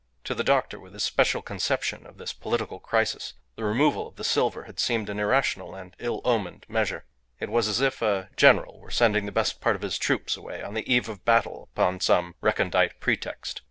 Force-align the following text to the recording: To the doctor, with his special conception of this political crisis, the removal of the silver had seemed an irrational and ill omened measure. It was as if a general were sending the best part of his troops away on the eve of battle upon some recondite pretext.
To 0.23 0.33
the 0.33 0.43
doctor, 0.43 0.79
with 0.79 0.93
his 0.93 1.03
special 1.03 1.43
conception 1.43 2.07
of 2.07 2.17
this 2.17 2.33
political 2.33 2.79
crisis, 2.79 3.35
the 3.55 3.63
removal 3.63 4.07
of 4.07 4.15
the 4.15 4.23
silver 4.23 4.63
had 4.63 4.79
seemed 4.79 5.11
an 5.11 5.19
irrational 5.19 5.75
and 5.75 5.95
ill 5.99 6.21
omened 6.25 6.65
measure. 6.67 7.05
It 7.39 7.49
was 7.51 7.67
as 7.67 7.81
if 7.81 8.01
a 8.01 8.31
general 8.35 8.79
were 8.79 8.89
sending 8.89 9.27
the 9.27 9.31
best 9.31 9.61
part 9.61 9.75
of 9.75 9.83
his 9.83 9.99
troops 9.99 10.35
away 10.35 10.63
on 10.63 10.73
the 10.73 10.91
eve 10.91 11.07
of 11.07 11.23
battle 11.23 11.69
upon 11.75 11.99
some 11.99 12.33
recondite 12.41 12.99
pretext. 12.99 13.59